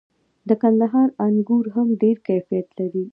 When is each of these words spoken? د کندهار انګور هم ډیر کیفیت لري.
د 0.47 0.49
کندهار 0.61 1.07
انګور 1.25 1.65
هم 1.75 1.87
ډیر 2.01 2.17
کیفیت 2.27 2.67
لري. 2.79 3.05